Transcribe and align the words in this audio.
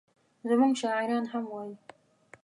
زموږ 0.49 0.73
شاعران 0.81 1.25
هم 1.31 1.43
وایي. 1.51 1.75